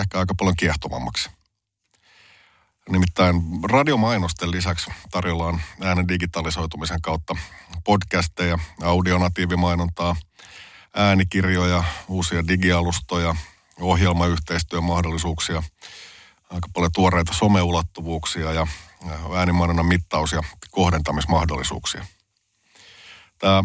[0.00, 1.30] ehkä aika paljon kiehtovammaksi.
[2.88, 7.36] Nimittäin radiomainosten lisäksi tarjolla on äänen digitalisoitumisen kautta
[7.84, 10.16] podcasteja, audionatiivimainontaa,
[10.96, 13.34] äänikirjoja, uusia digialustoja,
[13.80, 15.62] ohjelmayhteistyömahdollisuuksia,
[16.50, 18.66] aika paljon tuoreita someulottuvuuksia ja
[19.36, 22.06] äänimainonnan mittaus- ja kohdentamismahdollisuuksia.
[23.38, 23.64] Tämä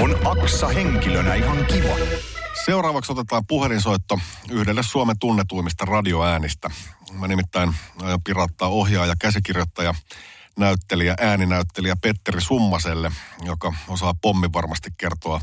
[0.00, 1.94] On Aksa henkilönä ihan kiva.
[2.64, 4.18] Seuraavaksi otetaan puhelinsoitto
[4.50, 6.70] yhdelle Suomen tunnetuimmista radioäänistä.
[7.12, 9.94] Mä nimittäin aion pirattaa ohjaaja, käsikirjoittaja,
[10.58, 13.10] näyttelijä, ääninäyttelijä Petteri Summaselle,
[13.44, 15.40] joka osaa pommin varmasti kertoa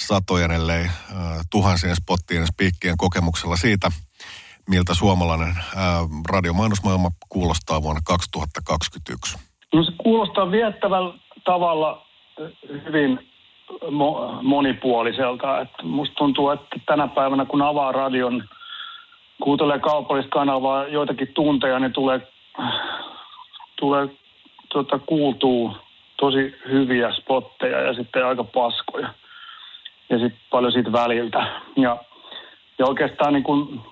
[0.00, 0.90] satojen, ellei äh,
[1.50, 3.90] tuhansien spottien spiikkien kokemuksella siitä,
[4.68, 5.64] miltä suomalainen äh,
[6.28, 9.38] radiomainosmaailma kuulostaa vuonna 2021.
[9.74, 11.14] No se kuulostaa viettävällä
[11.44, 12.06] tavalla
[12.84, 13.18] hyvin
[13.70, 15.60] mo- monipuoliselta.
[15.60, 18.44] Et musta tuntuu, että tänä päivänä kun avaa radion,
[19.42, 22.20] kuuntelee kaupallista kanavaa joitakin tunteja, niin tulee,
[23.76, 24.08] tulee
[24.68, 25.76] tota, kuultuu
[26.16, 29.08] tosi hyviä spotteja ja sitten aika paskoja.
[30.10, 31.46] Ja sitten paljon siitä väliltä.
[31.76, 31.96] Ja,
[32.78, 33.82] ja oikeastaan niin kun,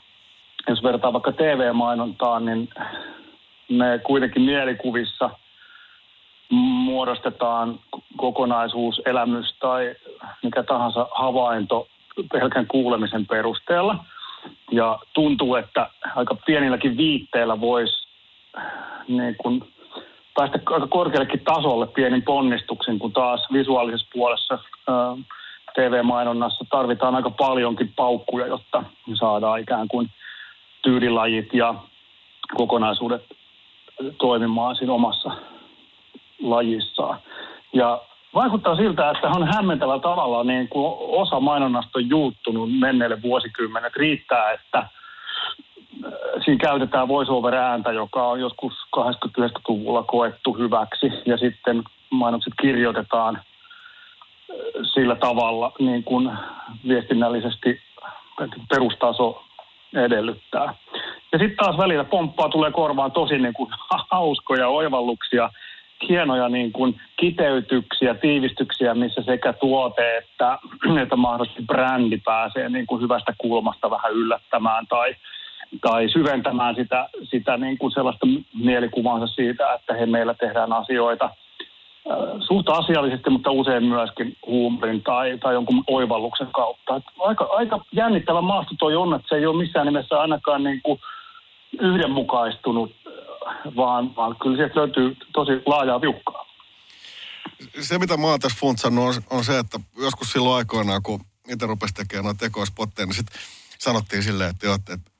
[0.69, 2.69] jos vertaa vaikka TV-mainontaan, niin
[3.69, 5.31] me kuitenkin mielikuvissa–
[6.51, 7.81] muodostetaan
[8.17, 9.95] kokonaisuus, elämys tai
[10.43, 11.89] mikä tahansa havainto
[12.33, 14.05] pelkän kuulemisen perusteella.
[14.73, 18.07] Ja tuntuu, että aika pienilläkin viitteillä voisi
[19.09, 19.67] niin kun
[20.34, 24.59] päästä aika korkeallekin tasolle pienin ponnistuksen, kun taas visuaalisessa puolessa
[25.75, 28.83] TV-mainonnassa tarvitaan aika paljonkin paukkuja, jotta
[29.15, 30.11] saadaan ikään kuin
[30.83, 31.75] tyylilajit ja
[32.57, 33.23] kokonaisuudet
[34.19, 35.31] toimimaan siinä omassa
[36.42, 37.19] lajissaan.
[37.72, 38.00] Ja
[38.34, 43.97] vaikuttaa siltä, että on hämmentävällä tavalla niin kuin osa mainonnasta on juuttunut menneille vuosikymmenet.
[43.97, 44.88] Riittää, että äh,
[46.44, 53.42] siinä käytetään voiceover-ääntä, joka on joskus 80-luvulla koettu hyväksi, ja sitten mainokset kirjoitetaan äh,
[54.94, 56.30] sillä tavalla, niin kuin
[56.88, 57.80] viestinnällisesti
[58.68, 59.44] perustaso
[59.94, 60.74] edellyttää.
[61.32, 63.70] Ja sitten taas välillä pomppaa tulee korvaan tosi niin kuin
[64.10, 65.50] hauskoja oivalluksia,
[66.09, 70.59] hienoja niin kuin kiteytyksiä, tiivistyksiä, missä sekä tuote että,
[71.03, 75.17] että mahdollisesti brändi pääsee niin kuin hyvästä kulmasta vähän yllättämään tai,
[75.81, 82.17] tai syventämään sitä, sitä niin kuin sellaista mielikuvansa siitä, että he meillä tehdään asioita äh,
[82.47, 87.01] suht asiallisesti, mutta usein myöskin huumorin tai, tai jonkun oivalluksen kautta.
[87.19, 91.01] Aika, aika jännittävä maasto toi on, että se ei ole missään nimessä ainakaan niin kuin
[91.81, 92.92] yhdenmukaistunut
[93.77, 96.47] vaan, vaan kyllä sieltä löytyy tosi laajaa viukkaa.
[97.80, 101.66] Se, mitä mä oon tässä funtsannut, on, on se, että joskus silloin aikoinaan, kun itse
[101.66, 103.39] rupesi tekemään noita tekoispotteja, niin sitten
[103.78, 105.10] sanottiin silleen, että, että, että,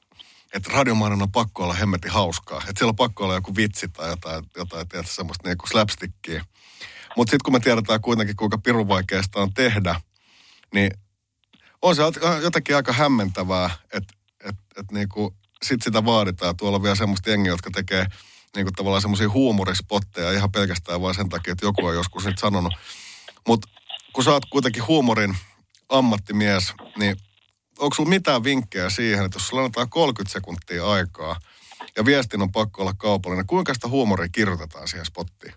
[0.54, 2.58] että radiomainen on pakko olla hemmetin hauskaa.
[2.58, 6.44] Että siellä on pakko olla joku vitsi tai jotain, jotain tiedätkö, semmoista niin kuin slapstickia.
[7.16, 10.00] Mutta sitten kun me tiedetään kuitenkin, kuinka pirun vaikeasta on tehdä,
[10.75, 10.90] niin
[11.82, 12.02] on se
[12.43, 16.56] jotenkin aika hämmentävää, että, että, että niin kuin sit sitä vaaditaan.
[16.56, 18.06] Tuolla on vielä semmoista jengiä, jotka tekee
[18.56, 22.38] niin kuin tavallaan semmoisia huumorispotteja ihan pelkästään vain sen takia, että joku on joskus nyt
[22.38, 22.73] sanonut.
[23.49, 23.69] Mutta
[24.12, 25.35] kun sä oot kuitenkin huumorin
[25.88, 27.17] ammattimies, niin
[27.79, 31.37] onko sulla mitään vinkkejä siihen, että jos sulla annetaan 30 sekuntia aikaa
[31.97, 33.47] ja viestin on pakko olla kaupallinen.
[33.47, 35.55] Kuinka sitä huumoria kirjoitetaan siihen spottiin?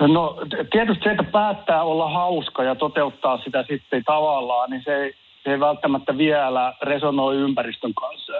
[0.00, 0.36] No
[0.72, 5.14] tietysti se, että päättää olla hauska ja toteuttaa sitä sitten tavallaan, niin se ei,
[5.44, 8.32] se ei välttämättä vielä resonoi ympäristön kanssa.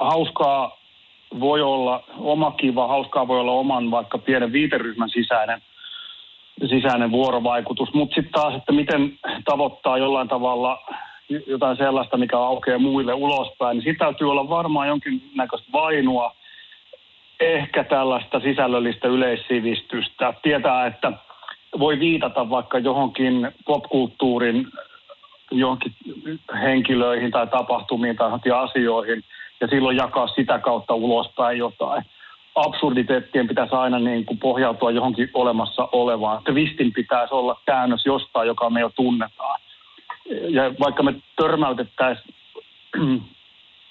[0.00, 0.79] Hauskaa
[1.40, 5.62] voi olla oma kiva, hauskaa voi olla oman vaikka pienen viiteryhmän sisäinen,
[6.68, 10.78] sisäinen vuorovaikutus, mutta sitten taas, että miten tavoittaa jollain tavalla
[11.46, 16.34] jotain sellaista, mikä aukeaa muille ulospäin, niin sitä täytyy olla varmaan jonkinnäköistä vainua,
[17.40, 20.34] ehkä tällaista sisällöllistä yleissivistystä.
[20.42, 21.12] Tietää, että
[21.78, 24.66] voi viitata vaikka johonkin popkulttuurin
[25.50, 25.94] johonkin
[26.62, 29.24] henkilöihin tai tapahtumiin tai asioihin
[29.60, 32.04] ja silloin jakaa sitä kautta ulospäin jotain.
[32.54, 36.42] Absurditeettien pitäisi aina niin kuin pohjautua johonkin olemassa olevaan.
[36.44, 39.60] Twistin pitäisi olla käännös jostain, joka me jo tunnetaan.
[40.48, 42.34] Ja vaikka me törmäytettäisiin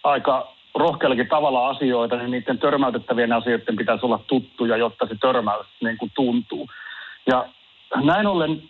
[0.03, 5.97] aika rohkeallakin tavalla asioita, niin niiden törmäytettävien asioiden pitäisi olla tuttuja, jotta se törmäys niin
[5.97, 6.69] kuin tuntuu.
[7.27, 7.45] Ja
[8.03, 8.63] näin ollen,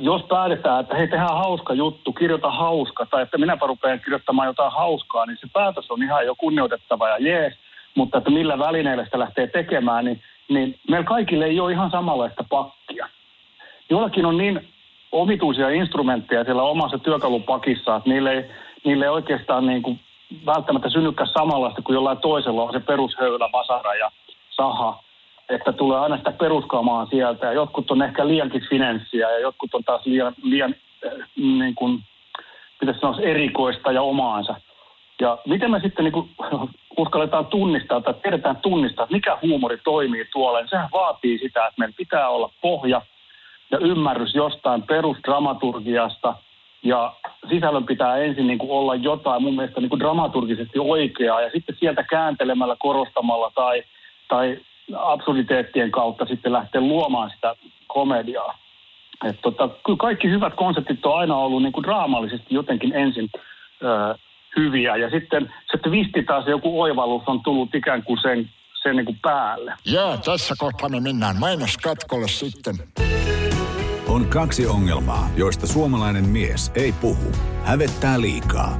[0.00, 4.72] jos päätetään, että hei, tehdään hauska juttu, kirjoita hauska, tai että minäpä rupean kirjoittamaan jotain
[4.72, 7.54] hauskaa, niin se päätös on ihan jo kunnioitettava ja jees,
[7.94, 12.44] mutta että millä välineillä sitä lähtee tekemään, niin, niin meillä kaikille ei ole ihan samanlaista
[12.50, 13.08] pakkia.
[13.90, 14.68] Joillakin on niin
[15.12, 18.50] omituisia instrumentteja siellä omassa työkalupakissa, että niille ei,
[18.84, 20.00] niille ei oikeastaan niin kuin
[20.46, 24.10] välttämättä synnykään samanlaista kuin jollain toisella on se perushöylä, vasara ja
[24.50, 25.03] saha.
[25.48, 27.46] Että tulee aina sitä peruskamaa sieltä.
[27.46, 30.74] Ja jotkut on ehkä liiankin finanssiä ja jotkut on taas liian, liian
[31.06, 32.02] äh, niin kuin,
[32.80, 34.54] pitäisi sanoa erikoista ja omaansa.
[35.20, 36.30] Ja miten me sitten niin kuin,
[36.98, 41.94] uskalletaan tunnistaa tai tiedetään tunnistaa, mikä huumori toimii tuolla, niin sehän vaatii sitä, että meidän
[41.94, 43.02] pitää olla pohja
[43.70, 46.34] ja ymmärrys jostain perusdramaturgiasta–
[46.84, 47.12] ja
[47.48, 51.40] sisällön pitää ensin niin kuin olla jotain mun mielestä niin kuin dramaturgisesti oikeaa.
[51.40, 53.82] Ja sitten sieltä kääntelemällä, korostamalla tai,
[54.28, 54.58] tai
[54.96, 57.54] absurditeettien kautta sitten lähteä luomaan sitä
[57.86, 58.58] komediaa.
[59.24, 63.30] Et tota, kyllä kaikki hyvät konseptit on aina ollut niin kuin draamallisesti jotenkin ensin
[63.82, 64.18] ö,
[64.56, 68.50] hyviä ja sitten se twisti taas joku oivallus on tullut ikään kuin sen,
[68.82, 69.74] sen niin kuin päälle.
[69.86, 72.74] Joo, tässä kohtaa me mennään mainoskatkolle sitten.
[74.08, 77.32] On kaksi ongelmaa, joista suomalainen mies ei puhu.
[77.64, 78.76] Hävettää liikaa.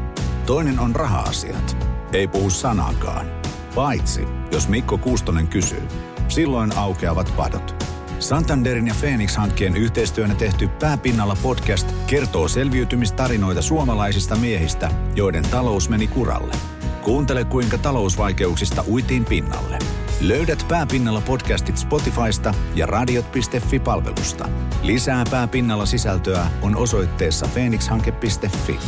[0.46, 1.76] Toinen on raha-asiat.
[2.12, 3.26] Ei puhu sanaakaan.
[3.74, 5.82] Paitsi, jos Mikko Kuustonen kysyy.
[6.28, 7.84] Silloin aukeavat padot.
[8.18, 16.54] Santanderin ja Phoenix-hankkeen yhteistyönä tehty Pääpinnalla podcast kertoo selviytymistarinoita suomalaisista miehistä, joiden talous meni kuralle.
[17.02, 19.78] Kuuntele, kuinka talousvaikeuksista uitiin pinnalle–
[20.20, 24.48] Löydät Pääpinnalla podcastit Spotifysta ja radiot.fi-palvelusta.
[24.82, 28.78] Lisää Pääpinnalla sisältöä on osoitteessa phoenixhanke.fi.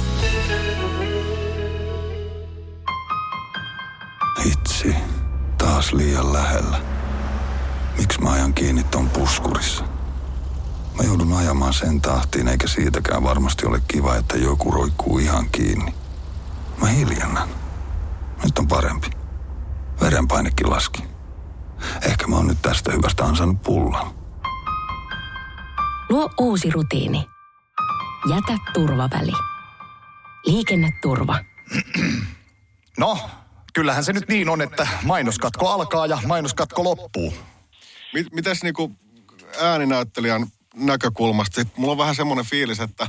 [5.86, 6.80] taas liian lähellä.
[7.98, 9.84] Miksi mä ajan kiinni ton puskurissa?
[10.98, 15.94] Mä joudun ajamaan sen tahtiin, eikä siitäkään varmasti ole kiva, että joku roikkuu ihan kiinni.
[16.80, 17.48] Mä hiljennän.
[18.44, 19.10] Nyt on parempi.
[20.00, 21.04] Verenpainekin laski.
[22.02, 24.14] Ehkä mä oon nyt tästä hyvästä ansannut pullan.
[26.08, 27.26] Luo uusi rutiini.
[28.30, 29.32] Jätä turvaväli.
[30.46, 31.38] Liikenneturva.
[32.98, 33.30] No,
[33.76, 37.34] kyllähän se nyt niin on, että mainoskatko alkaa ja mainoskatko loppuu.
[38.32, 38.92] Mites niinku
[39.60, 41.62] ääninäyttelijän näkökulmasta?
[41.76, 43.04] Mulla on vähän semmoinen fiilis, että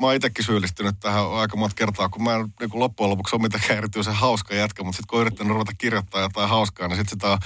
[0.00, 3.36] mä oon itsekin syyllistynyt tähän aika monta kertaa, kun mä en niin kuin loppujen lopuksi
[3.36, 7.16] ole mitenkään erityisen hauska jätkä, mutta sitten kun yrittänyt ruveta kirjoittaa jotain hauskaa, niin sitten
[7.16, 7.38] sitä on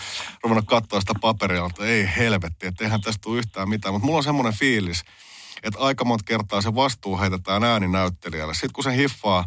[0.43, 3.95] ruvennut katsoa sitä paperia, että ei helvetti, että eihän tästä tule yhtään mitään.
[3.95, 5.03] Mutta mulla on semmoinen fiilis,
[5.63, 8.55] että aika monta kertaa se vastuu heitetään ääninäyttelijälle.
[8.55, 9.45] Sitten kun se hiffaa,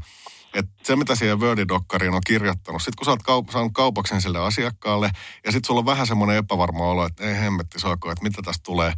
[0.53, 4.39] että se mitä siihen Wordidokkariin on kirjoittanut, sitten kun sä oot kaup- saanut kaupaksen sille
[4.39, 5.11] asiakkaalle,
[5.45, 8.63] ja sitten sulla on vähän semmoinen epävarma olo, että ei hemmetti saako, että mitä tästä
[8.63, 8.93] tulee,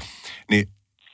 [0.50, 0.70] niin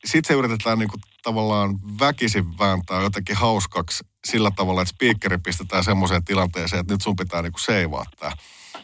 [0.06, 6.26] sitten se yritetään niinku tavallaan väkisin vääntää jotenkin hauskaksi sillä tavalla, että speakeri pistetään semmoiseen
[6.26, 8.32] tilanteeseen, että nyt sun pitää niinku seivaa tämä.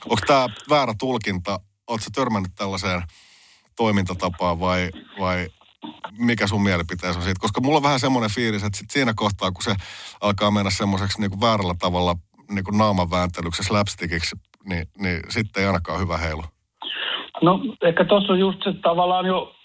[0.06, 1.60] Onko tämä väärä tulkinta?
[1.88, 3.04] Oletko törmännyt tällaiseen
[3.76, 5.50] toimintatapaan vai, vai
[6.18, 7.40] mikä sun mielipiteesi on siitä?
[7.40, 9.76] Koska mulla on vähän semmoinen fiilis, että sit siinä kohtaa, kun se
[10.22, 12.16] alkaa mennä semmoiseksi niinku väärällä tavalla
[12.50, 14.36] niinku naaman vääntelyksi slapstickiksi,
[14.70, 16.44] niin, niin sitten ei ainakaan hyvä heilu.
[17.42, 19.56] No ehkä tuossa on just se tavallaan jo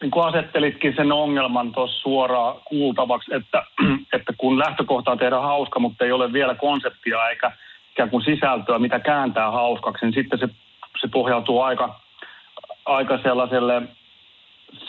[0.00, 3.62] niin kuin asettelitkin sen ongelman tuossa suoraan kuultavaksi, että,
[4.16, 7.52] että kun lähtökohtaa tehdä hauska, mutta ei ole vielä konseptia eikä
[7.90, 10.48] ikään kuin sisältöä, mitä kääntää hauskaksi, niin sitten se,
[11.00, 12.00] se pohjautuu aika,
[12.84, 13.82] aika sellaiselle,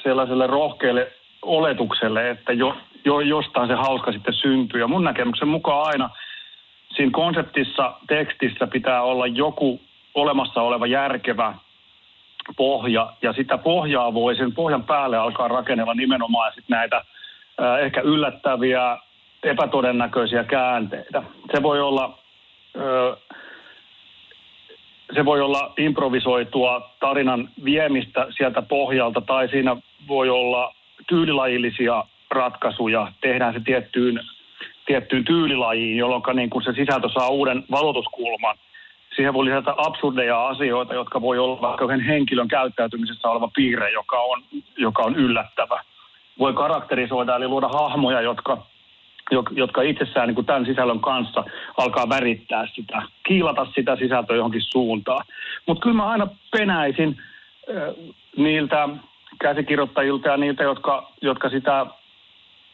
[0.03, 4.79] sellaiselle rohkealle oletukselle, että jo, jo, jostain se hauska sitten syntyy.
[4.79, 6.09] Ja mun näkemyksen mukaan aina
[6.95, 9.81] siinä konseptissa, tekstissä pitää olla joku
[10.15, 11.53] olemassa oleva järkevä
[12.57, 17.01] pohja, ja sitä pohjaa voi sen pohjan päälle alkaa rakennella nimenomaan sit näitä
[17.59, 18.97] ää, ehkä yllättäviä,
[19.43, 21.23] epätodennäköisiä käänteitä.
[21.55, 22.17] Se voi olla,
[22.77, 22.83] ää,
[25.13, 30.73] se voi olla improvisoitua tarinan viemistä sieltä pohjalta, tai siinä voi olla
[31.07, 34.19] tyylilajillisia ratkaisuja, tehdään se tiettyyn,
[34.85, 38.57] tiettyyn tyylilajiin, jolloin niin kun se sisältö saa uuden valotuskulman–
[39.19, 44.19] siihen voi lisätä absurdeja asioita, jotka voi olla vaikka yhden henkilön käyttäytymisessä oleva piirre, joka
[44.19, 44.43] on,
[44.77, 45.83] joka on yllättävä.
[46.39, 48.65] Voi karakterisoida eli luoda hahmoja, jotka,
[49.51, 51.43] jotka itsessään niin kuin tämän sisällön kanssa
[51.77, 55.25] alkaa värittää sitä, kiilata sitä sisältöä johonkin suuntaan.
[55.65, 57.17] Mutta kyllä mä aina penäisin
[57.75, 57.93] äh,
[58.37, 58.89] niiltä
[59.41, 61.85] käsikirjoittajilta ja niiltä, jotka, jotka sitä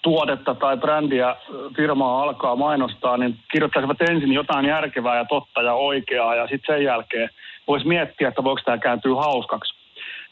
[0.01, 1.35] tuotetta tai brändiä
[1.75, 6.83] firmaa alkaa mainostaa, niin kirjoittaisivat ensin jotain järkevää ja totta ja oikeaa ja sitten sen
[6.83, 7.29] jälkeen
[7.67, 9.73] voisi miettiä, että voiko tämä kääntyä hauskaksi.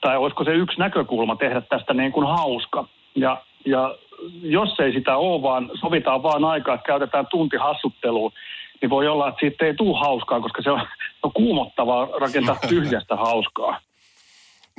[0.02, 2.86] Tai olisiko se yksi näkökulma tehdä tästä niin kuin hauska.
[3.16, 3.96] Ja, ja
[4.42, 8.32] jos ei sitä ole, vaan sovitaan vaan aikaa, että käytetään tunti hassutteluun,
[8.82, 10.88] niin voi olla, että siitä ei tule hauskaa, koska se on,
[11.24, 13.80] on kuumottavaa rakentaa tyhjästä hauskaa.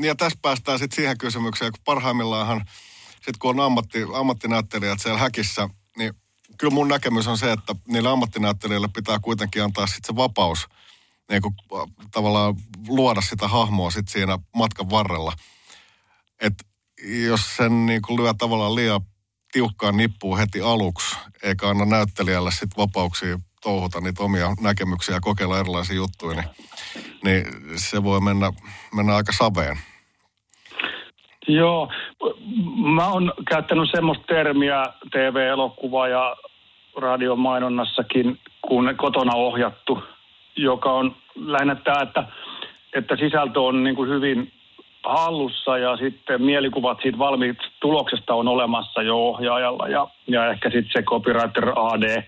[0.00, 2.60] Niin ja tässä päästään sitten siihen kysymykseen, kun parhaimmillaanhan–
[3.24, 6.14] sitten kun on ammatti, ammattinäyttelijät siellä häkissä, niin
[6.58, 10.68] kyllä mun näkemys on se, että niille ammattinäyttelijöille pitää kuitenkin antaa sitten se vapaus
[11.30, 11.54] niin kuin,
[12.12, 12.54] tavallaan
[12.88, 15.32] luoda sitä hahmoa sitten siinä matkan varrella.
[16.40, 16.64] Että
[17.28, 19.00] jos sen niin kuin lyö tavallaan liian
[19.54, 25.58] tiukkaan nippuun heti aluksi, eikä anna näyttelijälle sitten vapauksia touhuta niitä omia näkemyksiä ja kokeilla
[25.58, 26.48] erilaisia juttuja, niin,
[27.24, 27.44] niin
[27.76, 28.52] se voi mennä,
[28.94, 29.76] mennä aika saveen.
[31.48, 31.92] Joo,
[32.94, 36.36] mä oon käyttänyt semmoista termiä TV-elokuva ja
[36.96, 40.02] radion mainonnassakin kuin kotona ohjattu,
[40.56, 42.24] joka on lähinnä tämä, että,
[42.92, 44.52] että sisältö on niin kuin hyvin
[45.04, 50.92] hallussa ja sitten mielikuvat siitä valmiit tuloksesta on olemassa jo ohjaajalla ja, ja ehkä sitten
[50.92, 52.24] se copywriter AD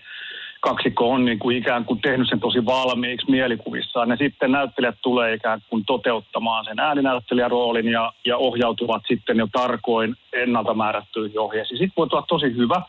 [0.60, 4.10] kaksikko on niin kuin ikään kuin tehnyt sen tosi valmiiksi mielikuvissaan.
[4.10, 10.14] Ja sitten näyttelijät tulee ikään kuin toteuttamaan sen ääninäyttelijäroolin ja, ja ohjautuvat sitten jo tarkoin
[10.32, 11.78] ennalta määrättyihin ohjeisiin.
[11.78, 12.82] Sitten voi olla tosi hyvä,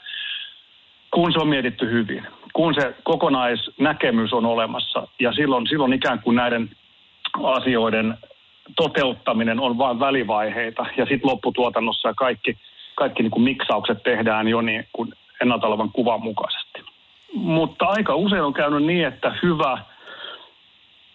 [1.12, 5.08] kun se on mietitty hyvin, kun se kokonaisnäkemys on olemassa.
[5.20, 6.70] Ja silloin, silloin ikään kuin näiden
[7.44, 8.18] asioiden
[8.76, 10.86] toteuttaminen on vain välivaiheita.
[10.98, 12.58] Ja sitten lopputuotannossa kaikki,
[12.96, 16.98] kaikki niin kuin miksaukset tehdään jo niin kuin ennalta olevan kuvan mukaisesti
[17.34, 19.78] mutta aika usein on käynyt niin, että hyvä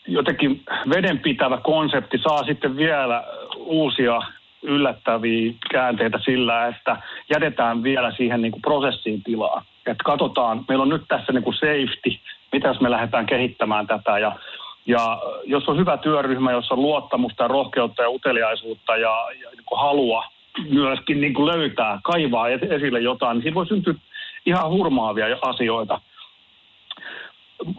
[0.07, 3.25] jotenkin vedenpitävä konsepti saa sitten vielä
[3.57, 4.21] uusia
[4.63, 6.97] yllättäviä käänteitä sillä, että
[7.31, 9.65] jätetään vielä siihen niin kuin prosessiin tilaa.
[9.87, 12.19] Että katsotaan, meillä on nyt tässä niin kuin safety,
[12.53, 14.33] mitä jos me lähdetään kehittämään tätä ja
[14.87, 19.65] ja jos on hyvä työryhmä, jossa on luottamusta ja rohkeutta ja uteliaisuutta ja, ja niin
[19.67, 20.25] kuin halua
[20.71, 23.95] myöskin niin kuin löytää, kaivaa esille jotain, niin siinä voi syntyä
[24.47, 26.01] ihan hurmaavia asioita.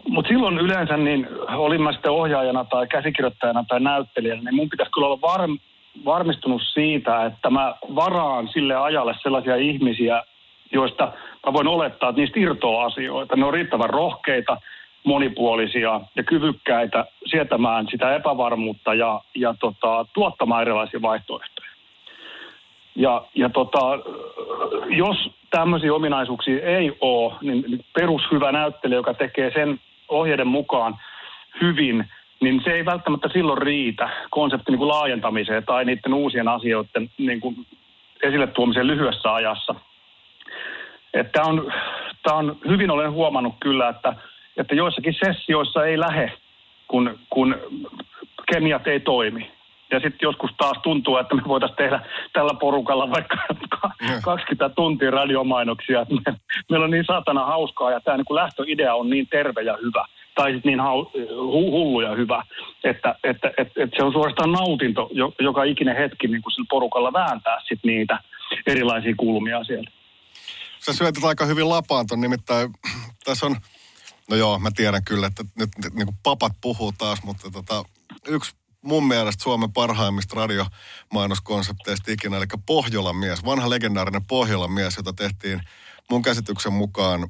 [0.08, 4.92] Mutta silloin yleensä, niin olin mä sitten ohjaajana tai käsikirjoittajana tai näyttelijänä, niin mun pitäisi
[4.92, 5.58] kyllä olla varm,
[6.04, 10.22] varmistunut siitä, että mä varaan sille ajalle sellaisia ihmisiä,
[10.72, 11.12] joista
[11.46, 13.36] mä voin olettaa, että niistä irtoaa asioita.
[13.36, 14.56] Ne on riittävän rohkeita,
[15.04, 21.68] monipuolisia ja kyvykkäitä sietämään sitä epävarmuutta ja, ja tota, tuottamaan erilaisia vaihtoehtoja.
[22.96, 23.80] Ja, ja tota,
[24.88, 30.94] jos tämmöisiä ominaisuuksia ei ole, niin perushyvä näyttelijä, joka tekee sen ohjeiden mukaan
[31.60, 32.04] hyvin,
[32.40, 37.66] niin se ei välttämättä silloin riitä konseptin niin laajentamiseen tai niiden uusien asioiden niin kuin
[38.22, 39.74] esille tuomiseen lyhyessä ajassa.
[41.14, 41.72] Että on,
[42.22, 44.14] tämä on, hyvin olen huomannut kyllä, että,
[44.56, 46.32] että joissakin sessioissa ei lähe,
[46.88, 47.56] kun, kun
[48.52, 49.50] kemiat ei toimi.
[49.90, 52.00] Ja sitten joskus taas tuntuu, että me voitaisiin tehdä
[52.32, 53.36] tällä porukalla vaikka
[54.22, 56.06] 20 tuntia radiomainoksia.
[56.70, 60.04] Meillä on niin saatana hauskaa ja tämä niin lähtöidea on niin terve ja hyvä.
[60.34, 62.42] Tai sitten niin hu- hullu ja hyvä,
[62.84, 67.58] että, että, että, että se on suorastaan nautinto joka ikinen hetki niin sillä porukalla vääntää
[67.68, 68.18] sit niitä
[68.66, 69.90] erilaisia kulmia siellä.
[70.78, 72.70] Sä syötät aika hyvin lapaanton, nimittäin
[73.24, 73.56] tässä on,
[74.30, 77.84] no joo, mä tiedän kyllä, että nyt, niin kuin papat puhuu taas, mutta tota,
[78.26, 78.52] yksi
[78.82, 85.60] mun mielestä Suomen parhaimmista radiomaiноskonsepteista ikinä, eli Pohjolan mies, vanha legendaarinen Pohjolan mies, jota tehtiin
[86.10, 87.28] mun käsityksen mukaan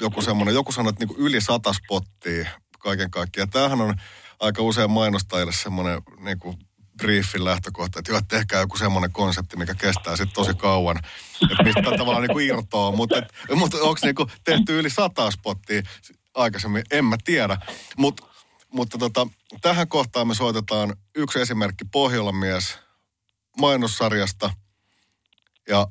[0.00, 3.50] joku semmoinen, joku sanoi, että niin yli sata spottia kaiken kaikkiaan.
[3.50, 3.94] Tämähän on
[4.40, 6.56] aika usein mainostajille semmoinen niin kuin
[6.96, 10.96] briefin lähtökohta, että joo, tehkää joku semmoinen konsepti, mikä kestää sitten tosi kauan,
[11.50, 13.22] että mistä tavallaan niin kuin irtoaa, mutta,
[13.54, 15.82] mutta onko niin kuin tehty yli sata spottia?
[16.34, 17.56] Aikaisemmin, en mä tiedä.
[17.96, 18.20] Mut,
[18.72, 19.26] mutta tota,
[19.62, 22.78] tähän kohtaan me soitetaan yksi esimerkki Pohjolan mies
[23.60, 24.50] mainossarjasta
[25.68, 25.86] ja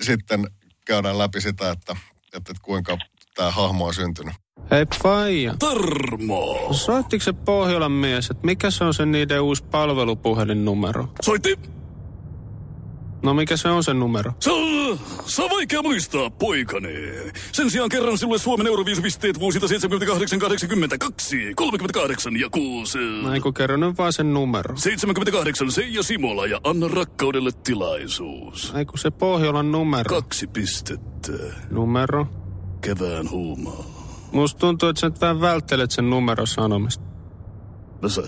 [0.00, 0.46] sitten
[0.86, 2.98] käydään läpi sitä, että, että, että kuinka
[3.34, 4.34] tämä hahmo on syntynyt.
[4.70, 6.68] Hei Faija, Tarmo!
[6.72, 11.08] soittiko se Pohjolan mies, että mikä se on se niiden uusi palvelupuhelinnumero?
[11.22, 11.79] Soitti!
[13.22, 14.32] No mikä se on se numero?
[14.40, 16.94] Se on, se on vaikea muistaa, poikani.
[17.52, 22.98] Sen sijaan kerran sinulle Suomen Euroviisupisteet vuosilta 78, 82, 38 ja 6.
[22.98, 24.76] Mä kun kerron nyt vaan sen numero.
[24.76, 28.72] 78 Seija Simola ja anna rakkaudelle tilaisuus.
[28.76, 30.20] Ei kun se Pohjolan numero.
[30.20, 31.32] Kaksi pistettä.
[31.70, 32.26] Numero.
[32.80, 33.84] Kevään huumaa.
[34.32, 37.04] Musta tuntuu, että sä nyt vähän välttelet sen numero sanomista.
[38.02, 38.22] No sä.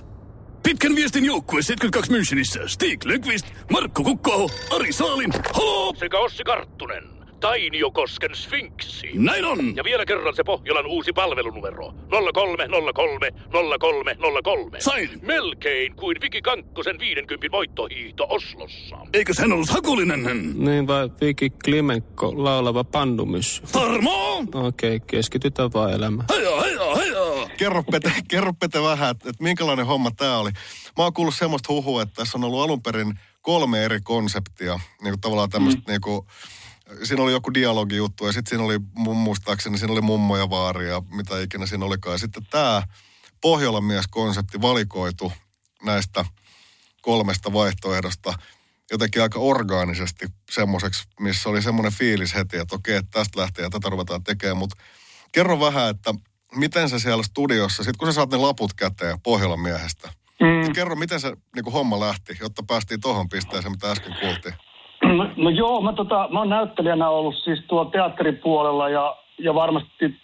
[0.62, 2.69] Pitkän viestin joukkue 72 Münchenissä.
[2.69, 5.33] Stig Löfqvist, Markku Kukko, Ari Saalin.
[5.54, 5.95] Halo!
[5.99, 7.04] sekä Ossi Karttunen.
[7.40, 9.11] Tainiokosken Sfinksi.
[9.14, 9.76] Näin on!
[9.76, 11.95] Ja vielä kerran se Pohjolan uusi palvelunumero.
[12.35, 14.81] 0303 0303.
[14.81, 15.11] Sain!
[15.23, 18.97] Melkein kuin Viki Kankkosen 50 voittohiihto Oslossa.
[19.12, 20.23] Eikös hän ollut hakulinen?
[20.54, 23.62] Niin vai Viki Klimenko laulava pandumyssy?
[23.73, 24.38] Tarmo!
[24.38, 26.26] Okei, okay, keskitytään vaan elämään.
[26.31, 27.32] Heja, heja, heja!
[27.57, 30.51] Kerro Pete, kerro Pete vähän, että, että minkälainen homma tämä oli.
[30.99, 34.81] Mä oon kuullut semmoista huhua, että tässä on ollut alun perin kolme eri konseptia.
[35.03, 35.85] Niin kuin tavallaan tämmöistä mm.
[35.89, 36.27] niin kuin,
[37.03, 38.79] siinä oli joku dialogijuttu ja sitten siinä oli
[39.15, 42.15] muistaakseni, siinä oli mummo ja vaari ja mitä ikinä siinä olikaan.
[42.15, 42.83] Ja sitten tämä
[43.41, 45.33] Pohjolan mies-konsepti valikoitu
[45.85, 46.25] näistä
[47.03, 48.35] kolmesta vaihtoehdosta
[48.93, 53.71] jotenkin aika orgaanisesti semmoiseksi, missä oli semmoinen fiilis heti, että okei, että tästä lähtee ja
[53.71, 54.57] tätä ruvetaan tekemään.
[54.57, 54.77] Mutta
[55.33, 56.15] kerro vähän, että
[56.57, 60.09] miten se siellä studiossa, sitten kun sä saat ne laput käteen Pohjolan miehestä,
[60.41, 60.47] mm.
[60.47, 64.55] niin kerro, miten se niin kuin homma lähti, jotta päästiin tohon pisteeseen, mitä äsken kuultiin.
[65.03, 70.15] No, no joo, mä, tota, mä oon näyttelijänä ollut siis tuolla teatteripuolella ja, ja varmasti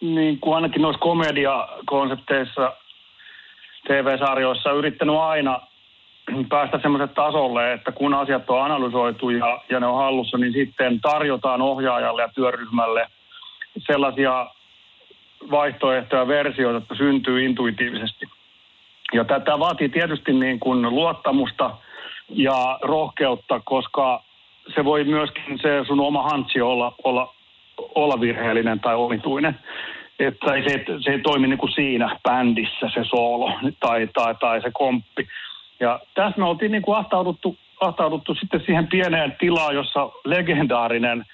[0.00, 2.72] niin kuin ainakin noissa komediakonsepteissa
[3.86, 5.60] TV-sarjoissa yrittänyt aina
[6.48, 11.00] päästä semmoiselle tasolle, että kun asiat on analysoitu ja, ja ne on hallussa, niin sitten
[11.00, 13.06] tarjotaan ohjaajalle ja työryhmälle
[13.86, 14.46] sellaisia
[15.50, 18.26] vaihtoehtoja ja versioita, että syntyy intuitiivisesti.
[19.12, 21.70] Ja tätä vaatii tietysti niin kuin luottamusta
[22.28, 24.22] ja rohkeutta, koska
[24.74, 27.34] se voi myöskin se sun oma hantsi olla, olla,
[27.94, 29.58] olla virheellinen tai omituinen.
[30.18, 34.70] Että se, se ei toimi niin kuin siinä bändissä se soolo tai, tai, tai se
[34.72, 35.28] komppi.
[35.80, 41.24] Ja tässä me oltiin niin kuin ahtauduttu, ahtauduttu sitten siihen pieneen tilaan, jossa legendaarinen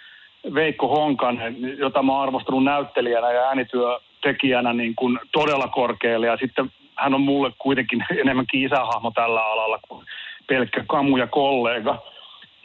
[0.55, 6.27] Veikko Honkanen, jota mä oon arvostanut näyttelijänä ja äänityötekijänä niin kuin todella korkealle.
[6.27, 10.07] Ja sitten hän on mulle kuitenkin enemmänkin isähahmo tällä alalla kuin
[10.47, 12.03] pelkkä kamu ja kollega.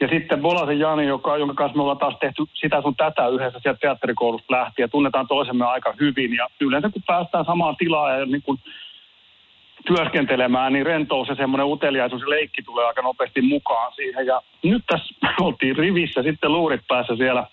[0.00, 3.58] Ja sitten Bolasen Jani, joka, jonka kanssa me ollaan taas tehty sitä sun tätä yhdessä
[3.62, 6.34] sieltä teatterikoulusta lähtien ja tunnetaan toisemme aika hyvin.
[6.34, 8.58] Ja yleensä kun päästään samaan tilaan ja niin kuin
[9.86, 14.26] työskentelemään, niin rentous ja semmoinen uteliaisuus ja leikki tulee aika nopeasti mukaan siihen.
[14.26, 17.46] Ja nyt tässä oltiin rivissä sitten luurit päässä siellä,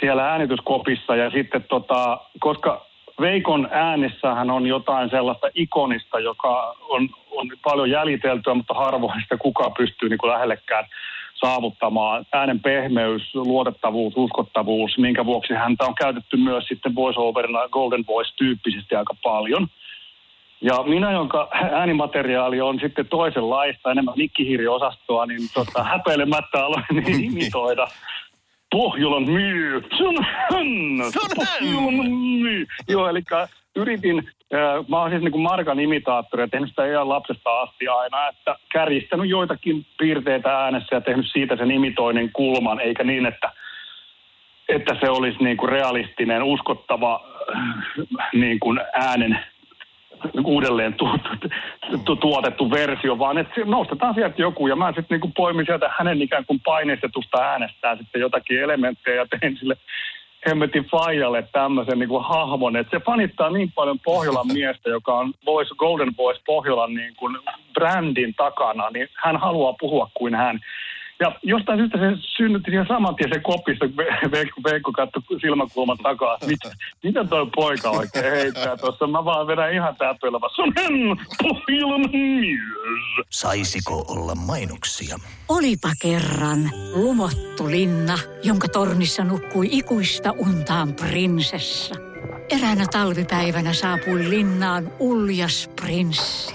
[0.00, 2.86] siellä äänityskopissa ja sitten tota, koska
[3.20, 9.72] Veikon äänessähän on jotain sellaista ikonista, joka on, on paljon jäljiteltyä, mutta harvoin sitä kukaan
[9.78, 10.84] pystyy niin kuin lähellekään
[11.34, 12.26] saavuttamaan.
[12.32, 19.14] Äänen pehmeys, luotettavuus, uskottavuus, minkä vuoksi häntä on käytetty myös sitten voiceoverina Golden Voice-tyyppisesti aika
[19.22, 19.68] paljon.
[20.60, 27.86] Ja minä, jonka äänimateriaali on sitten toisenlaista, enemmän mikkihiiriosastoa, niin tota, häpeilemättä aloin niin imitoida
[28.70, 29.82] Pohjolan myy.
[29.98, 30.66] Se on hän!
[31.34, 32.10] Pohjolan
[32.42, 32.66] myy.
[32.88, 33.22] Joo, eli
[33.76, 34.18] yritin,
[34.54, 38.28] äh, mä oon siis niin kuin Markan imitaattori ja tehnyt sitä ihan lapsesta asti aina,
[38.28, 43.52] että kärjistänyt joitakin piirteitä äänessä ja tehnyt siitä sen imitoinnin kulman, eikä niin, että,
[44.68, 47.20] että se olisi niin kuin realistinen, uskottava
[47.56, 49.38] äh, niin kuin äänen
[50.44, 51.08] uudelleen tu,
[51.90, 55.90] tu, tu, tuotettu versio, vaan että nostetaan sieltä joku ja mä sitten niin poimin sieltä
[55.98, 59.76] hänen ikään kuin paineistetusta äänestään sitten jotakin elementtejä ja tein sille
[60.46, 65.34] hemmetin Fajalle tämmöisen niin kuin hahmon, että se fanittaa niin paljon Pohjolan miestä, joka on
[65.46, 67.38] Voice, Golden Voice Pohjolan niin kuin
[67.74, 70.60] brändin takana, niin hän haluaa puhua kuin hän.
[71.20, 72.04] Ja jostain syystä se
[72.36, 73.96] synnytti siihen saman tien se kopissa, kun
[74.30, 76.38] Veikko, Veikko katsoi silmäkulman takaa.
[76.46, 76.70] Mitä,
[77.02, 79.06] mitä toi poika oikein heittää tuossa?
[79.06, 80.38] Mä vaan vedän ihan täpöllä.
[80.56, 80.72] Se on
[81.42, 82.60] Pohjolan mies.
[83.30, 85.16] Saisiko olla mainoksia?
[85.48, 91.94] Olipa kerran lumottu linna, jonka tornissa nukkui ikuista untaan prinsessa.
[92.50, 96.54] Eräänä talvipäivänä saapui linnaan uljas prinssi.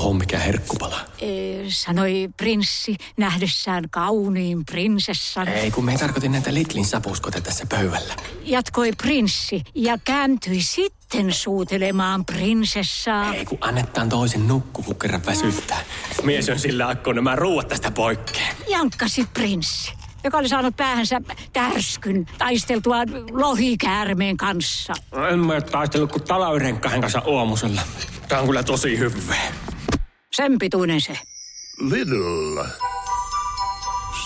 [0.00, 1.00] Oho, mikä herkkupala.
[1.20, 5.48] Ee, sanoi prinssi nähdessään kauniin prinsessan.
[5.48, 8.14] Ei, kun me tarkoitin näitä Litlin sapuskoita tässä pöydällä.
[8.42, 13.34] jatkoi prinssi ja kääntyi sitten suutelemaan prinsessaa.
[13.34, 15.80] Ei kun annetaan toisen nukkua, kun kerran väsyttää.
[16.22, 18.56] Mies on sillä akkoon nämä ruuat tästä poikkeen.
[18.68, 19.92] Jankkasi prinssi,
[20.24, 21.20] joka oli saanut päähänsä
[21.52, 22.96] tärskyn taisteltua
[23.30, 24.92] lohikäärmeen kanssa.
[25.12, 27.80] No en mä taistellut kuin talaurenkkahen kanssa aamusella.
[28.28, 29.34] Tää on kyllä tosi hyvä.
[30.32, 31.18] Sen pituinen se.
[31.80, 32.62] Lidl.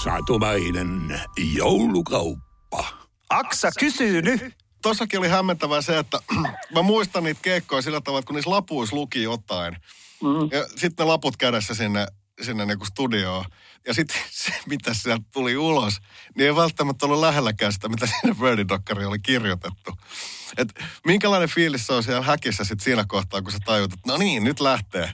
[0.03, 1.21] Satumainen
[1.55, 2.87] joulukauppa.
[3.31, 4.41] Aksa kysyy nyt.
[4.83, 6.19] Tossakin oli hämmentävää se, että
[6.75, 9.77] mä muistan niitä keikkoja sillä tavalla, että kun niissä lapuissa luki jotain.
[10.23, 10.49] Mm.
[10.53, 12.07] Ja sitten ne laput kädessä sinne,
[12.43, 13.45] sinne niinku studioon.
[13.87, 15.99] Ja sitten se, mitä sieltä tuli ulos,
[16.37, 19.93] niin ei välttämättä ollut lähelläkään sitä, mitä siinä Birdidokkari oli kirjoitettu.
[20.57, 20.69] Et
[21.07, 24.45] minkälainen fiilis se on siellä häkissä sit siinä kohtaa, kun sä tajut, että no niin,
[24.45, 25.13] nyt lähtee.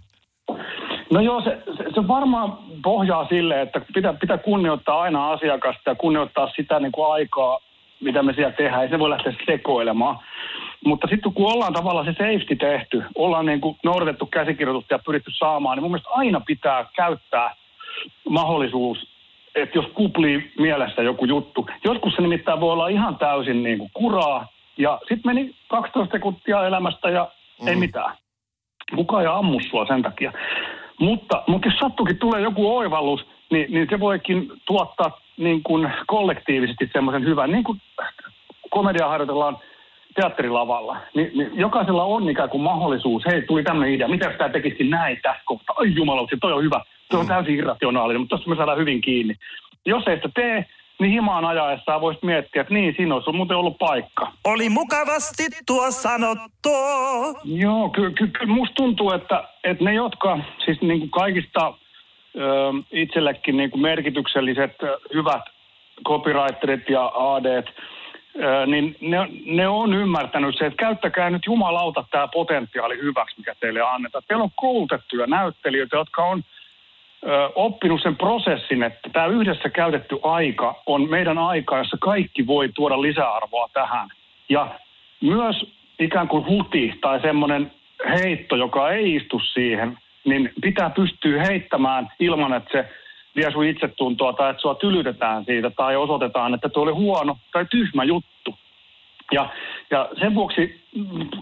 [1.10, 5.94] No joo, se, se, se varmaan pohjaa sille, että pitää, pitää kunnioittaa aina asiakasta ja
[5.94, 7.58] kunnioittaa sitä niin kuin aikaa,
[8.00, 8.82] mitä me siellä tehdään.
[8.82, 10.18] Ei se voi lähteä sekoilemaan.
[10.84, 15.30] Mutta sitten kun ollaan tavallaan se safety tehty, ollaan niin kuin noudatettu käsikirjoitusta ja pyritty
[15.30, 17.54] saamaan, niin mun mielestä aina pitää käyttää
[18.28, 19.10] mahdollisuus,
[19.54, 21.66] että jos kuplii mielessä joku juttu.
[21.84, 24.46] Joskus se nimittäin voi olla ihan täysin niin kuin kuraa,
[24.76, 27.28] ja sitten meni 12 sekuntia elämästä ja
[27.62, 27.68] mm.
[27.68, 28.16] ei mitään.
[28.96, 30.32] Kukaan ei ammu sua sen takia.
[31.00, 36.90] Mutta, mutta jos sattukin tulee joku oivallus, niin, niin se voikin tuottaa niin kuin kollektiivisesti
[36.92, 37.80] semmoisen hyvän, niin kuin
[38.70, 39.58] komedia harjoitellaan
[40.14, 44.50] teatterilavalla, niin, niin jokaisella on ikään kuin mahdollisuus, hei, tuli tämmöinen idea, mitä jos tämä
[44.50, 48.50] tekisi näin tässä kohtaa, ai jumalauti, toi on hyvä, toi on täysin irrationaalinen, mutta tuossa
[48.50, 49.34] me saadaan hyvin kiinni.
[49.86, 50.66] Jos ei sitä tee,
[51.00, 54.32] niin himaan ajaessaan voisi miettiä, että niin, siinä olisi muuten ollut paikka.
[54.44, 56.70] Oli mukavasti tuo sanottu.
[57.44, 61.74] Joo, kyllä ky, ky, musta tuntuu, että, että ne, jotka siis niin kuin kaikista
[62.36, 62.42] ö,
[62.92, 64.72] itsellekin niin kuin merkitykselliset
[65.14, 65.42] hyvät
[66.06, 67.62] copywriterit ja AD,
[68.66, 73.80] niin ne, ne on ymmärtänyt se, että käyttäkää nyt jumalauta tämä potentiaali hyväksi, mikä teille
[73.80, 74.24] annetaan.
[74.28, 76.42] Teillä on koulutettuja näyttelijöitä, jotka on
[77.54, 83.02] oppinut sen prosessin, että tämä yhdessä käytetty aika on meidän aika, jossa kaikki voi tuoda
[83.02, 84.08] lisäarvoa tähän.
[84.48, 84.78] Ja
[85.20, 85.56] myös
[85.98, 87.70] ikään kuin huti tai semmoinen
[88.08, 92.88] heitto, joka ei istu siihen, niin pitää pystyä heittämään ilman, että se
[93.36, 97.66] vie sun itsetuntoa tai että sua tylytetään siitä tai osoitetaan, että tuo oli huono tai
[97.70, 98.54] tyhmä juttu.
[99.32, 99.48] Ja,
[99.90, 100.84] ja sen vuoksi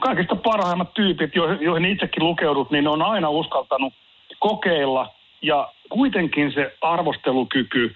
[0.01, 3.93] kaikista parhaimmat tyypit, joihin itsekin lukeudut, niin ne on aina uskaltanut
[4.38, 7.94] kokeilla ja kuitenkin se arvostelukyky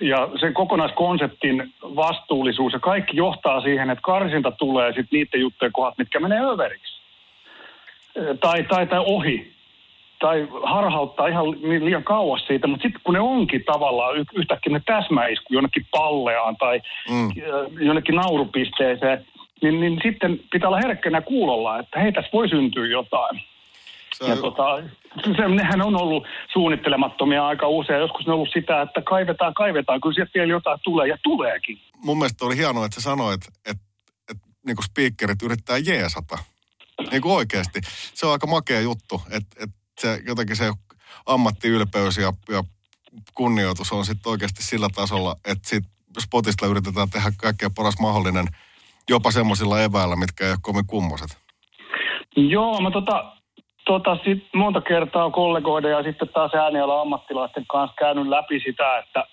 [0.00, 5.98] ja sen kokonaiskonseptin vastuullisuus ja kaikki johtaa siihen, että karsinta tulee sitten niiden juttujen kohdat,
[5.98, 7.00] mitkä menee överiksi.
[8.40, 9.54] Tai, tai, tai ohi
[10.18, 11.50] tai harhauttaa ihan
[11.84, 16.56] liian kauas siitä, mutta sitten kun ne onkin tavallaan y- yhtäkkiä ne täsmäisku jonnekin palleaan
[16.56, 16.80] tai
[17.10, 17.28] mm.
[17.80, 19.26] jonnekin naurupisteeseen,
[19.62, 23.40] niin, niin sitten pitää olla herkkänä kuulolla, että hei, tässä voi syntyä jotain.
[24.14, 24.82] Se ja tota,
[25.36, 28.00] se, nehän on ollut suunnittelemattomia aika usein.
[28.00, 30.00] Joskus ne on ollut sitä, että kaivetaan, kaivetaan.
[30.00, 31.78] Kyllä sieltä vielä jotain tulee ja tuleekin.
[32.04, 33.84] Mun mielestä oli hienoa, että sä sanoit, että, että,
[34.30, 36.38] että niin kuin speakerit yrittää jeesata.
[37.10, 37.80] Niin kuin oikeasti.
[38.14, 40.72] Se on aika makea juttu, että, että se jotenkin se
[41.26, 42.64] ammattiylpeys ja, ja
[43.34, 45.84] kunnioitus on sitten oikeasti sillä tasolla, että sit
[46.20, 48.46] spotista yritetään tehdä kaikkein paras mahdollinen
[49.08, 51.38] jopa semmoisilla eväillä, mitkä ei ole kovin kummoset.
[52.36, 53.36] Joo, mä tota,
[53.84, 59.24] tota sit monta kertaa kollegoiden ja sitten taas äänialan ammattilaisten kanssa käynyt läpi sitä, että,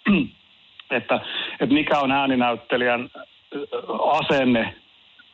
[0.98, 1.20] että,
[1.60, 3.10] että mikä on ääninäyttelijän
[4.12, 4.76] asenne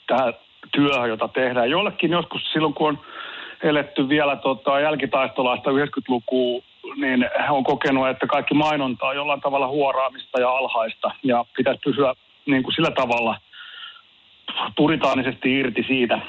[0.08, 0.34] tähän
[0.71, 1.69] työhön, jota tehdään.
[1.69, 2.99] Jollekin joskus silloin, kun on
[3.63, 6.62] eletty vielä tota, jälkitaistolaista 90-lukua,
[6.95, 11.12] niin on kokenut, että kaikki mainonta on jollain tavalla huoraamista ja alhaista.
[11.23, 12.13] Ja pitäisi pysyä
[12.45, 13.38] niin kuin sillä tavalla
[14.75, 16.19] puritaanisesti irti siitä.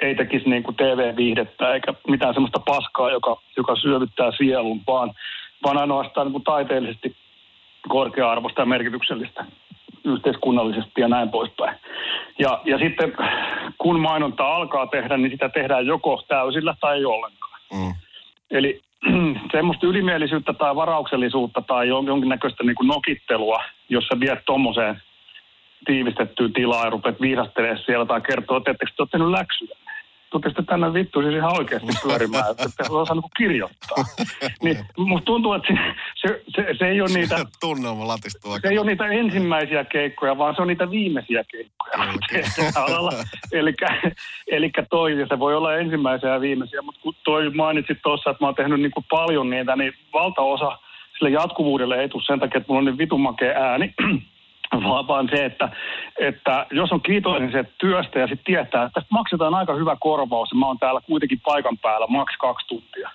[0.00, 5.14] Ei tekisi niin kuin TV-viihdettä eikä mitään sellaista paskaa, joka, joka syövyttää sielun, vaan,
[5.64, 7.16] vaan ainoastaan niin kuin taiteellisesti
[7.88, 9.44] korkea-arvoista ja merkityksellistä
[10.04, 11.78] yhteiskunnallisesti ja näin poispäin.
[12.38, 13.12] Ja, ja sitten
[13.78, 17.60] kun mainonta alkaa tehdä, niin sitä tehdään joko täysillä tai ei ollenkaan.
[17.72, 17.94] Mm.
[18.50, 18.80] Eli
[19.52, 25.02] semmoista ylimielisyyttä tai varauksellisuutta tai jonkinnäköistä niin kuin nokittelua, jossa viet tuommoiseen
[25.86, 27.16] tiivistettyyn tilaa ja rupeat
[27.86, 29.30] siellä tai kertoo, että ettekö te ole tehnyt
[30.28, 34.04] läksyjä totesitte tänne vittu siis ihan oikeasti pyörimään, että osaa niin kirjoittaa.
[34.62, 35.68] Niin musta tuntuu, että
[36.14, 37.36] se, se, se ei ole niitä...
[37.60, 42.14] Tunnelma latistuu Se ei ole niitä ensimmäisiä keikkoja, vaan se on niitä viimeisiä keikkoja.
[44.52, 48.44] Eli toi, ja se voi olla ensimmäisiä ja viimeisiä, mutta kun toi mainitsit tuossa, että
[48.44, 50.78] mä oon tehnyt niin kuin paljon niitä, niin valtaosa
[51.18, 53.94] sille jatkuvuudelle ei tule sen takia, että mulla on niin vitun makea ääni.
[54.72, 55.68] vaan, vaan se, että,
[56.18, 60.50] että jos on kiitollinen se työstä ja sitten tietää, että tästä maksetaan aika hyvä korvaus
[60.52, 63.10] ja mä oon täällä kuitenkin paikan päällä maks kaksi tuntia,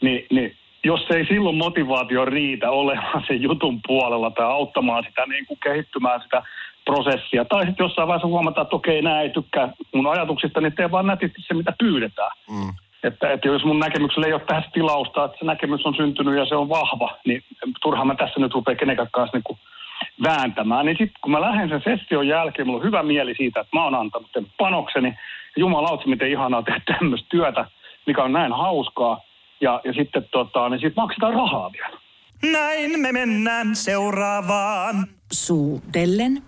[0.00, 5.46] niin, niin jos ei silloin motivaatio riitä olemaan sen jutun puolella tai auttamaan sitä niin
[5.46, 6.42] kuin kehittymään sitä
[6.84, 10.90] prosessia, tai sitten jossain vaiheessa huomataan, että okei, nämä ei tykkää mun ajatuksista, niin tee
[10.90, 12.30] vaan nätisti se, mitä pyydetään.
[12.50, 12.72] Mm.
[13.02, 16.46] Että, että jos mun näkemyksellä ei ole tässä tilausta, että se näkemys on syntynyt ja
[16.46, 17.42] se on vahva, niin
[17.82, 19.58] turhaan mä tässä nyt rupean kenenkään kanssa niin kuin
[20.22, 20.86] vääntämään.
[20.86, 23.84] Niin sitten kun mä lähden sen session jälkeen, mulla on hyvä mieli siitä, että mä
[23.84, 25.14] oon antanut sen panokseni.
[25.56, 27.64] Jumalauta, miten ihanaa tehdä tämmöistä työtä,
[28.06, 29.20] mikä on näin hauskaa.
[29.60, 31.98] Ja, ja sitten tota, niin sit maksetaan rahaa vielä.
[32.52, 35.06] Näin me mennään seuraavaan.
[35.32, 36.42] Suudellen.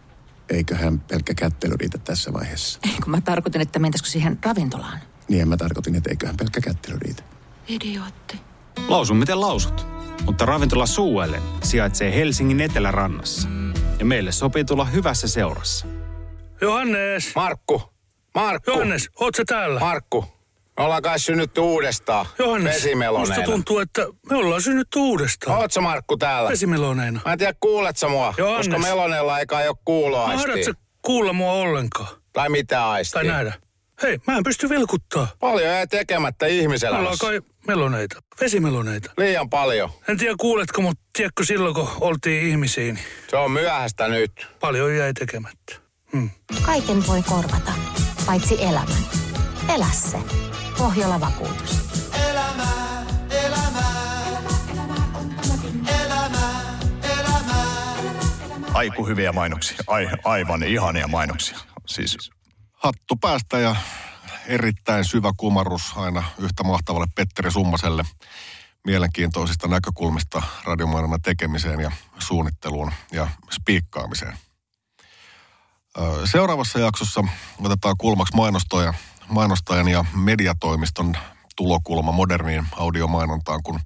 [0.50, 2.80] Eiköhän pelkkä kättely riitä tässä vaiheessa.
[2.84, 4.98] Ei, kun mä tarkoitin, että mentäisikö siihen ravintolaan.
[5.28, 7.22] Niin mä tarkoitin, että eiköhän pelkkä kättely riitä.
[7.68, 8.40] Idiootti.
[8.88, 9.86] Lausun miten lausut.
[10.26, 13.48] Mutta ravintola Suuellen sijaitsee Helsingin etelärannassa.
[13.98, 15.86] Ja meille sopii tulla hyvässä seurassa.
[16.60, 17.34] Johannes!
[17.34, 17.82] Markku!
[18.34, 18.70] Markku!
[18.70, 19.80] Johannes, oot sä täällä?
[19.80, 20.24] Markku!
[20.78, 22.26] Me ollaan kai synnytty uudestaan.
[22.38, 22.86] Johannes,
[23.18, 25.58] musta tuntuu, että me ollaan synnytty uudestaan.
[25.58, 26.50] Oot sä Markku täällä?
[26.50, 27.20] Vesimeloneina.
[27.24, 28.34] Mä en tiedä, kuulet sä mua?
[28.38, 28.68] Johannes.
[28.68, 30.48] Koska melonella ei kai ole kuuloaistia.
[30.48, 32.08] Mahdat sä kuulla mua ollenkaan?
[32.32, 33.20] Tai mitä aistia?
[33.20, 33.52] Tai nähdä?
[34.02, 35.28] Hei, mä en pysty vilkuttaa.
[35.40, 37.26] Paljon jäi tekemättä Me ollaan ihmiselämässä.
[37.26, 39.12] kai meloneita, vesimeloneita.
[39.18, 39.90] Liian paljon.
[40.08, 42.98] En tiedä kuuletko, mutta tiedätkö silloin kun oltiin ihmisiä, niin
[43.30, 44.46] Se on myöhäistä nyt.
[44.60, 45.74] paljon jäi tekemättä.
[46.12, 46.30] Hmm.
[46.62, 47.72] Kaiken voi korvata,
[48.26, 49.02] paitsi elämän.
[49.74, 50.18] Elä se.
[50.78, 51.76] Pohjola vakuutus.
[58.74, 59.76] Aiku hyviä mainoksia.
[59.86, 61.58] Ai, aivan ihania mainoksia.
[61.86, 62.30] Siis
[62.76, 63.76] Hattu päästä ja
[64.46, 68.04] erittäin syvä kumarrus aina yhtä mahtavalle Petteri Summaselle
[68.86, 74.38] mielenkiintoisista näkökulmista radiomainonnan tekemiseen ja suunnitteluun ja spiikkaamiseen.
[76.24, 77.24] Seuraavassa jaksossa
[77.60, 78.94] otetaan kulmaksi mainostaja,
[79.28, 81.14] mainostajan ja mediatoimiston
[81.56, 83.80] tulokulma moderniin audiomainontaan, kun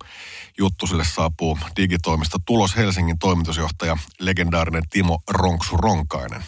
[0.59, 6.45] juttu sille saapuu digitoimista Tulos Helsingin toimitusjohtaja, legendaarinen Timo Ronksu Ronkainen.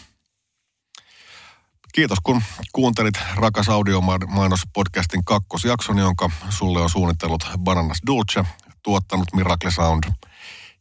[1.95, 8.45] Kiitos kun kuuntelit rakas audiomainos-podcastin kakkosjakson, jonka sulle on suunnitellut Bananas Dulce,
[8.83, 10.03] tuottanut Miracle Sound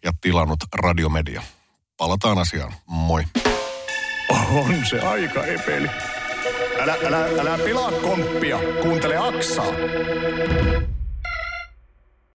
[0.04, 1.42] ja tilannut Radiomedia.
[1.96, 2.72] Palataan asiaan.
[2.86, 3.24] Moi.
[4.52, 5.88] on se aika epeli.
[6.80, 8.58] Älä, älä, älä pilaa komppia.
[8.82, 9.72] Kuuntele Aksaa.